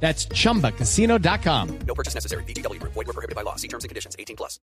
[0.00, 1.78] That's chumbacasino.com.
[1.86, 2.44] No purchase necessary.
[2.44, 2.80] BGW.
[2.82, 3.56] Void were prohibited by law.
[3.56, 4.14] See terms and conditions.
[4.18, 4.60] 18 plus.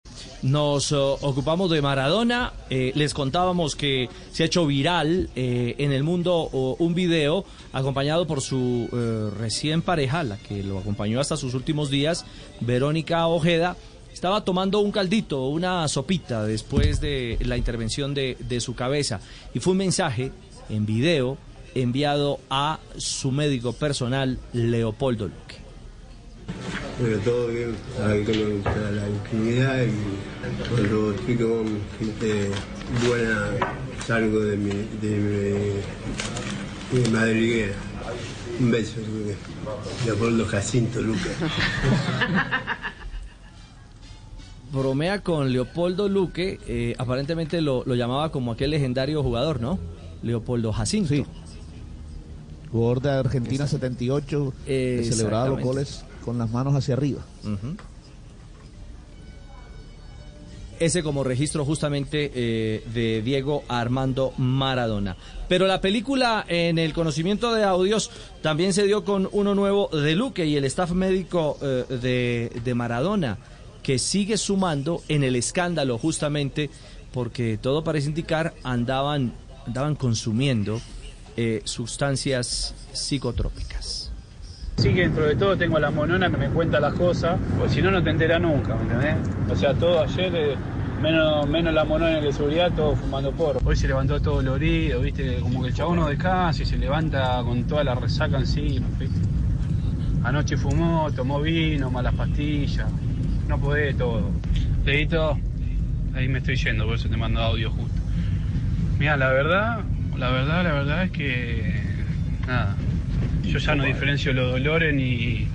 [0.42, 2.52] Nos uh, ocupamos de Maradona.
[2.70, 7.44] Eh, les contábamos que se ha hecho viral eh, en el mundo uh, un video
[7.72, 12.24] acompañado por su eh, recién pareja, la que lo acompañó hasta sus últimos días,
[12.60, 13.76] Verónica Ojeda.
[14.12, 19.20] Estaba tomando un caldito, una sopita después de la intervención de, de su cabeza.
[19.54, 20.32] Y fue un mensaje
[20.70, 21.38] en video
[21.82, 25.56] enviado a su médico personal, Leopoldo Luque.
[27.00, 32.50] Pero todo bien, sabe que me gusta la intimidad y cuando estoy con gente
[33.06, 33.50] buena
[34.06, 37.74] salgo de mi, de mi, de mi madriguera.
[38.60, 39.36] Un beso, Luque.
[40.06, 41.30] Leopoldo Jacinto Luque.
[44.72, 49.78] Bromea con Leopoldo Luque, eh, aparentemente lo, lo llamaba como aquel legendario jugador, ¿no?
[50.22, 51.14] Leopoldo Jacinto.
[51.14, 51.24] Sí.
[52.70, 57.22] Jugador de Argentina 78, que celebraba los goles con las manos hacia arriba.
[60.78, 65.16] Ese como registro justamente eh, de Diego Armando Maradona.
[65.48, 68.10] Pero la película en el conocimiento de audios
[68.42, 72.74] también se dio con uno nuevo de Luque y el staff médico eh, de, de
[72.74, 73.38] Maradona,
[73.82, 76.70] que sigue sumando en el escándalo justamente
[77.12, 79.32] porque todo parece indicar andaban,
[79.66, 80.80] andaban consumiendo
[81.40, 84.10] eh, sustancias psicotrópicas.
[84.78, 87.74] Sí que dentro de todo tengo a la monona que me cuenta las cosas, porque
[87.74, 89.14] si no, no te enteras nunca, ¿me entendés?
[89.48, 90.56] O sea, todo ayer, eh,
[91.00, 93.60] menos, menos la monona de seguridad, todo fumando porro.
[93.64, 95.38] Hoy se levantó todo dolorido, ¿viste?
[95.38, 99.20] Como que el chabón no descansa y se levanta con toda la resaca encima, ¿viste?
[100.24, 102.88] Anoche fumó, tomó vino, malas pastillas,
[103.46, 104.28] no podés todo.
[104.84, 105.38] Pedito,
[106.16, 108.00] ahí me estoy yendo, por eso te mando audio justo.
[108.98, 109.84] Mira, la verdad,
[110.18, 111.80] la verdad, la verdad es que,
[112.46, 112.76] nada,
[113.44, 115.46] yo ya no diferencio los dolores ni,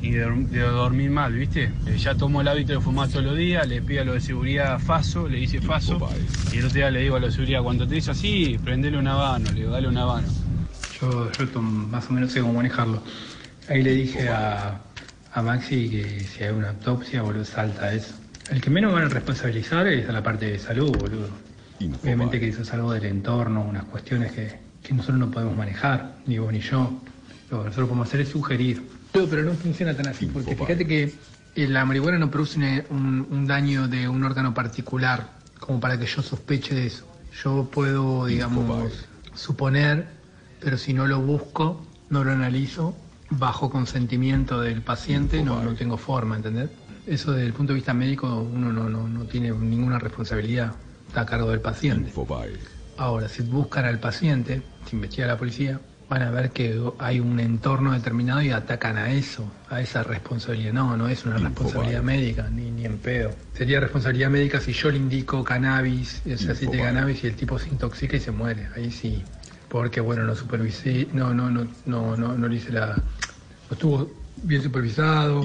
[0.00, 1.70] ni de, de dormir mal, ¿viste?
[1.86, 4.20] Eh, ya tomo el hábito de fumar todos los días, le pido a lo de
[4.20, 5.98] seguridad Faso, le dice Faso,
[6.52, 8.98] y el otro día le digo a lo de seguridad, cuando te dice así, prendele
[8.98, 10.28] un habano, le digo, dale un habano.
[11.00, 13.02] Yo, yo más o menos sé cómo manejarlo.
[13.68, 14.80] Ahí le dije a,
[15.34, 18.14] a Maxi que si hay una autopsia, boludo, salta eso.
[18.50, 21.28] El que menos van a responsabilizar es a la parte de salud, boludo.
[22.02, 26.16] Obviamente que eso es algo del entorno, unas cuestiones que, que nosotros no podemos manejar,
[26.26, 27.00] ni vos ni yo.
[27.50, 28.82] Lo que nosotros podemos hacer es sugerir.
[29.12, 31.14] Pero, pero no funciona tan así, porque fíjate que
[31.54, 36.06] eh, la marihuana no produce un, un daño de un órgano particular, como para que
[36.06, 37.06] yo sospeche de eso.
[37.42, 40.08] Yo puedo, digamos, suponer,
[40.60, 42.96] pero si no lo busco, no lo analizo,
[43.30, 46.70] bajo consentimiento del paciente, no, no tengo forma, ¿entendés?
[47.06, 50.72] Eso desde el punto de vista médico uno no, no, no tiene ninguna responsabilidad,
[51.08, 52.12] está a cargo del paciente.
[52.98, 57.40] Ahora, si buscan al paciente, si investiga la policía, van a ver que hay un
[57.40, 60.72] entorno determinado y atacan a eso, a esa responsabilidad.
[60.72, 63.32] No, no es una responsabilidad médica, ni, ni en pedo.
[63.54, 67.58] Sería responsabilidad médica si yo le indico cannabis, ese aceite de cannabis y el tipo
[67.58, 68.68] se intoxica y se muere.
[68.76, 69.22] Ahí sí.
[69.68, 72.86] Porque bueno, no supervisé, no, no, no, no, no, no le hice la.
[72.86, 74.10] No estuvo
[74.42, 75.44] bien supervisado,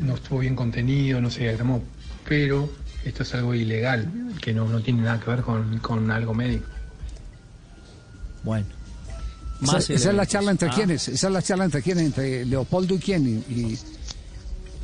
[0.00, 1.82] no estuvo bien contenido, no se diagramó.
[2.28, 2.70] Pero
[3.04, 4.10] esto es algo ilegal,
[4.40, 6.66] que no, no tiene nada que ver con, con algo médico.
[8.42, 8.66] Bueno.
[9.62, 10.72] Esa, Más esa es la charla entre Ah.
[10.74, 13.26] quiénes, esa es la charla entre quiénes, entre Leopoldo y quién.
[13.48, 13.78] Y, y-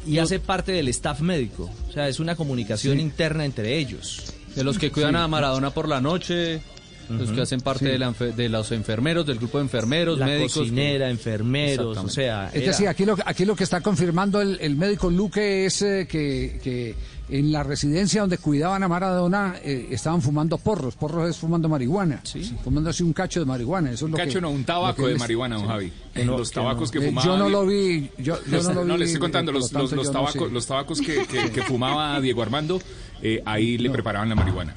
[0.06, 1.70] y hace parte del staff médico.
[1.88, 3.00] O sea, es una comunicación Sí.
[3.02, 4.32] interna entre ellos.
[4.54, 5.16] De los que cuidan Sí.
[5.18, 6.60] a Maradona por la noche,
[7.08, 7.90] los que hacen parte Sí.
[7.92, 10.54] de, la de los enfermeros, del grupo de enfermeros, La médicos.
[10.58, 14.76] cocinera, enfermeros, o sea, es decir, aquí lo, aquí lo que está confirmando el, el
[14.76, 16.94] médico Luque es eh, que, que
[17.28, 20.94] en la residencia donde cuidaban a Maradona eh, estaban fumando porros.
[20.94, 22.22] Porros es fumando marihuana.
[22.62, 23.88] Fumando así un cacho de marihuana.
[23.88, 25.70] Eso es Un lo cacho que- no, un tabaco de marihuana, don sí.
[25.70, 25.92] Javi.
[26.14, 27.04] Que no, los tabacos que no.
[27.04, 27.26] Eh, fumaba.
[27.26, 28.10] Yo no Diego- lo vi.
[28.18, 28.98] Yo, no lo vi.
[29.00, 30.54] le estoy contando, los, los, los yo no tabacos, sé.
[30.54, 32.80] los tabacos que, que- que fumaba Diego Armando,
[33.22, 34.74] eh, ahí le preparaban la marihuana.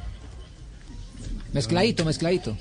[1.54, 2.56] Mezcladito, mezcladito.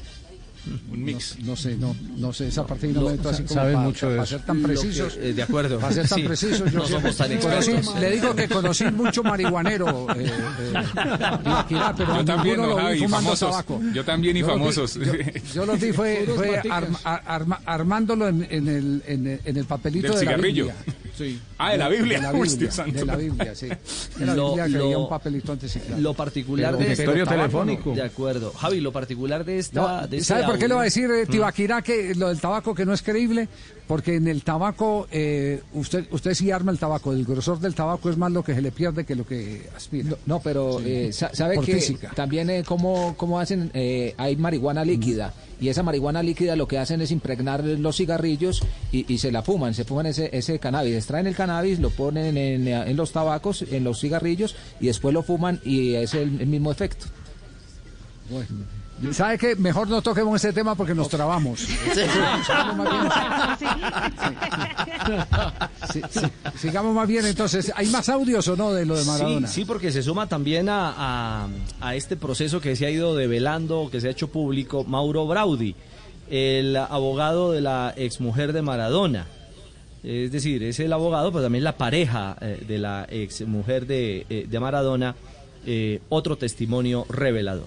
[0.92, 1.38] Un mix.
[1.38, 3.86] No, sé, no, no sé, esa parte no, No, me meto así como saben para,
[3.86, 5.16] mucho para ser tan Lo que- precisos.
[5.16, 5.78] eh, de acuerdo.
[5.78, 6.24] Para ser tan Sí.
[6.24, 8.00] precisos, yo No somos tan conocí- expertos.
[8.00, 10.06] Le digo que conocí mucho marihuanero.
[10.14, 10.72] Eh, eh,
[11.44, 13.50] Ibaquirá, pero Yo también, vi Javi, famosos.
[13.50, 13.80] tabaco.
[13.94, 14.94] Yo también y Yo lo vi- famosos.
[14.94, 15.12] Yo,
[15.54, 16.82] yo lo vi fue, fue baticas.
[16.82, 20.32] arma- ar- arma- armándolo en, en el, en, el, en el papelito Del de la
[21.24, 21.42] Biblia.
[21.58, 22.16] Ah, de la Biblia.
[22.18, 23.66] De la Biblia, de la Biblia, sí.
[24.18, 26.00] De la Lo- Biblia que lo- había un papelito antes sí, claro.
[26.02, 27.94] Lo particular Pero de directorio telefónico.
[27.94, 28.52] De acuerdo.
[28.52, 29.80] Javi, lo particular de esta...
[30.02, 31.30] No, de este ¿Sabe por qué le va a audio- decir eh, Mm.
[31.30, 33.48] Tibaquirá que lo del tabaco que no es creíble?
[33.86, 38.10] Porque en el tabaco, eh, usted usted sí arma el tabaco, el grosor del tabaco
[38.10, 40.10] es más lo que se le pierde que lo que aspira.
[40.26, 40.84] No, pero Sí.
[40.86, 42.10] eh, sa- sabe Por que física.
[42.14, 46.76] también eh, cómo, cómo hacen, eh, hay marihuana líquida y esa marihuana líquida lo que
[46.78, 48.62] hacen es impregnar los cigarrillos
[48.92, 52.36] y, y se la fuman, se fuman ese, ese cannabis, extraen el cannabis, lo ponen
[52.36, 56.46] en, en los tabacos, en los cigarrillos y después lo fuman y es el, el
[56.46, 57.06] mismo efecto.
[59.12, 59.56] ¿Sabe qué?
[59.56, 61.60] Mejor no toquemos ese tema porque nos trabamos.
[61.60, 63.10] Sigamos más bien.
[65.92, 66.20] Sí, sí.
[66.58, 67.72] Sigamos más bien entonces.
[67.74, 69.48] ¿Hay más audios o no de lo de Maradona?
[69.48, 70.92] Sí, sí, porque se suma también a,
[71.44, 71.48] a-
[71.80, 75.74] a este proceso que se ha ido develando, que se ha hecho público, Mauro Braudi,
[76.28, 79.26] el abogado de la exmujer de Maradona.
[80.08, 84.46] Es decir, es el abogado, pero también la pareja eh, de la exmujer de, eh,
[84.48, 85.14] de Maradona.
[85.66, 87.66] eh, otro testimonio revelador.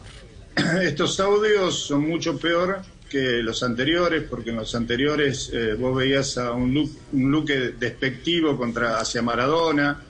[0.82, 6.54] Estos audios son mucho peor que los anteriores, porque en los anteriores vos veías a
[6.54, 7.46] un look, un look
[7.78, 10.02] despectivo contra, hacia Maradona,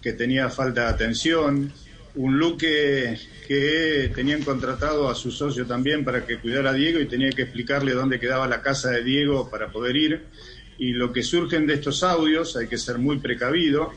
[0.00, 1.72] que tenía falta de atención,
[2.14, 7.00] un look que, que tenían contratado a su socio también para que cuidara a Diego
[7.00, 10.22] y tenía que explicarle dónde quedaba la casa de Diego para poder ir.
[10.78, 13.92] Y lo que surgen de estos audios, hay que ser muy precavido,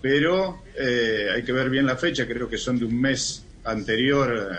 [0.00, 4.50] pero eh, hay que ver bien la fecha, creo que son de un mes anterior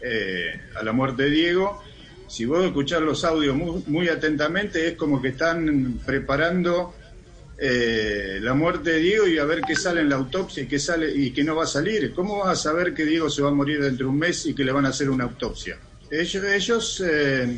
[0.00, 1.82] eh, a la muerte de Diego.
[2.28, 6.94] Si vos escuchás los audios muy, muy atentamente, es como que están preparando
[7.58, 10.78] eh, la muerte de Diego y a ver qué sale en la autopsia y qué
[10.78, 12.12] sale y qué no va a salir.
[12.12, 14.54] ¿Cómo vas a saber que Diego se va a morir dentro de un mes y
[14.54, 15.78] que le van a hacer una autopsia?
[16.10, 17.48] Ellos, ellos eh,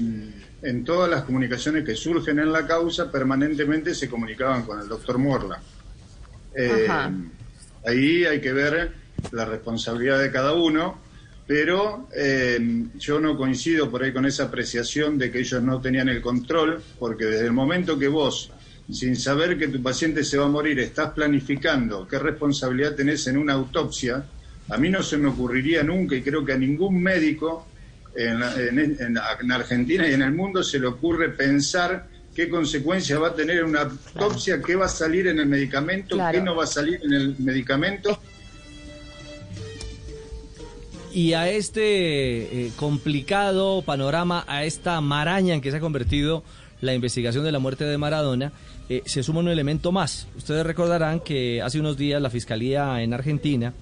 [0.63, 5.19] en, todas las comunicaciones que surgen en la causa, permanentemente se comunicaban con el doctor
[5.19, 5.61] Morla.
[6.55, 6.89] Eh,
[7.87, 8.93] ahí hay que ver
[9.33, 10.99] la responsabilidad de cada uno,
[11.47, 16.09] pero eh, yo no coincido por ahí con esa apreciación de que ellos no tenían
[16.09, 18.51] el control, porque desde el momento que vos,
[18.91, 23.39] sin saber que tu paciente se va a morir, estás planificando qué responsabilidad tenés en
[23.39, 24.25] una autopsia,
[24.69, 27.68] a mí no se me ocurriría nunca, y creo que a ningún médico
[28.19, 33.65] en, Argentina y en el mundo se le ocurre pensar qué consecuencias va a tener
[33.65, 36.39] una autopsia, qué va a salir en el medicamento, Claro.
[36.39, 38.21] qué no va a salir en el medicamento.
[41.13, 46.45] Y a este eh, complicado panorama, a esta maraña en que se ha convertido
[46.81, 48.53] la investigación de la muerte de Maradona,
[48.89, 50.29] eh, se suma un elemento más.
[50.37, 53.73] Ustedes recordarán que hace unos días la Fiscalía en Argentina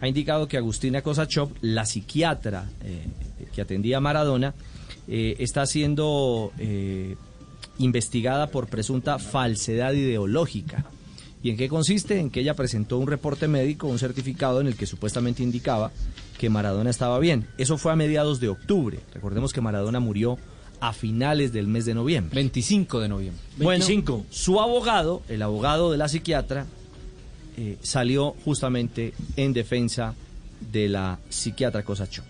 [0.00, 3.06] ha indicado que Agustina Kosachov, la psiquiatra eh,
[3.54, 4.54] que atendía a Maradona,
[5.06, 7.16] eh, está siendo eh,
[7.78, 10.84] investigada por presunta falsedad ideológica.
[11.42, 12.18] ¿Y en qué consiste?
[12.18, 15.92] En que ella presentó un reporte médico, un certificado en el que supuestamente indicaba
[16.38, 17.46] que Maradona estaba bien.
[17.58, 18.98] Eso fue a mediados de octubre.
[19.12, 20.38] Recordemos que Maradona murió
[20.80, 22.34] a finales del mes de noviembre.
[22.34, 23.42] 25 de noviembre.
[23.58, 23.84] Bueno,
[24.30, 26.66] su abogado, el abogado de la psiquiatra,
[27.56, 30.14] eh, salió justamente en defensa
[30.72, 32.24] de la psiquiatra Kosachov.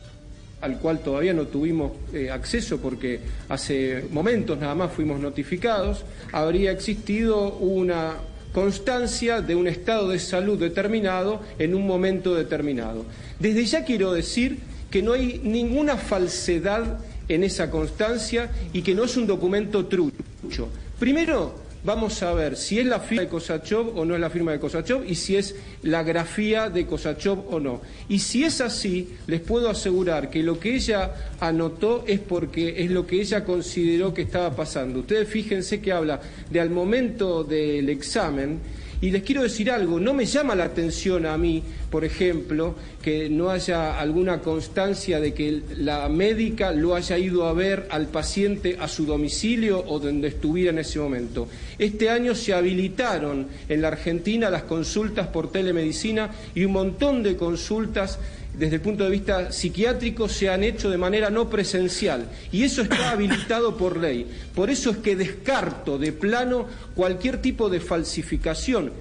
[0.64, 3.20] Al cual todavía no tuvimos eh, acceso porque
[3.50, 8.14] hace momentos nada más fuimos notificados, habría existido una
[8.55, 13.05] constancia de un estado de salud determinado en un momento determinado.
[13.38, 14.58] Desde ya quiero decir
[14.90, 20.68] que no hay ninguna falsedad en esa constancia y que no es un documento trucho.
[20.99, 24.53] Primero, vamos a ver si es la firma de Kosachov o no es la firma
[24.53, 27.83] de Kosachov y si es la grafía de Kosachov o no.
[28.09, 32.91] Y si es así, les puedo asegurar que lo que ella anotó es porque es
[32.91, 35.00] lo que ella consideró que estaba pasando.
[35.00, 38.61] Ustedes fíjense que habla de al momento del examen
[39.00, 43.28] y les quiero decir algo, no me llama la atención a mí, por ejemplo, que
[43.28, 48.76] no haya alguna constancia de que la médica lo haya ido a ver al paciente
[48.80, 51.48] a su domicilio o donde estuviera en ese momento.
[51.78, 57.36] Este año se habilitaron en la Argentina las consultas por telemedicina y un montón de
[57.36, 58.18] consultas
[58.56, 62.82] desde el punto de vista psiquiátrico se han hecho de manera no presencial y eso
[62.82, 64.30] está habilitado por ley.
[64.54, 68.92] Por eso es que descarto de plano cualquier tipo de falsificación.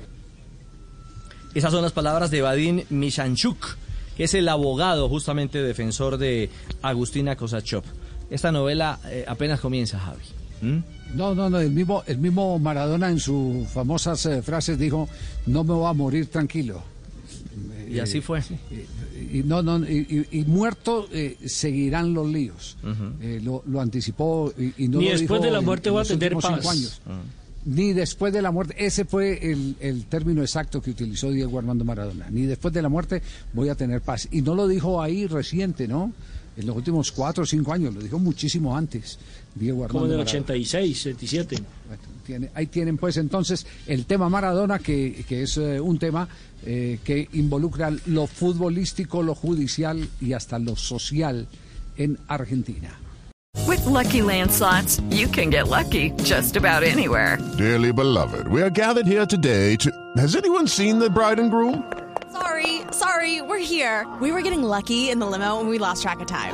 [1.53, 3.77] Esas son las palabras de Vadim Mishanchuk,
[4.17, 6.49] que es el abogado justamente defensor de
[6.81, 7.83] Agustina Kosachov.
[8.31, 10.23] Esta novela eh, apenas comienza, Javi.
[10.61, 10.83] ¿Mm?
[11.15, 15.07] No, no, no, el mismo, el mismo Maradona en sus famosas eh, frases dijo,
[15.45, 16.81] no me voy a morir tranquilo.
[17.87, 18.41] Y así fue.
[19.31, 22.77] Y, no, no, y, y- y muerto eh, seguirán los líos.
[23.21, 25.89] Eh, lo, lo anticipó y, y no Ni lo después dijo de la en- muerte
[25.89, 26.65] en voy a tener paz.
[26.67, 27.01] años.
[27.65, 31.85] Ni después de la muerte, ese fue el, el término exacto que utilizó Diego Armando
[31.85, 32.29] Maradona.
[32.29, 33.21] Ni después de la muerte
[33.53, 34.27] voy a tener paz.
[34.31, 36.11] Y no lo dijo ahí reciente, ¿no?
[36.57, 39.17] En los últimos cuatro o cinco años, lo dijo muchísimo antes,
[39.55, 40.29] Diego Armando Como en el Maradona.
[40.29, 41.57] 86, 77.
[42.25, 46.27] Tiene- ahí tienen pues entonces el tema Maradona, que, que es eh, un tema
[46.65, 51.47] eh, que involucra lo futbolístico, lo judicial y hasta lo social
[51.97, 52.97] en Argentina.
[53.67, 57.37] With Lucky Land slots, you can get lucky just about anywhere.
[57.57, 59.91] Dearly beloved, we are gathered here today to.
[60.17, 61.83] Has anyone seen the bride and groom?
[62.31, 64.07] Sorry, sorry, we're here.
[64.19, 66.53] We were getting lucky in the limo and we lost track of time.